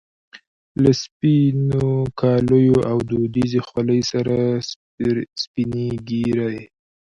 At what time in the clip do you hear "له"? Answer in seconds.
0.81-0.91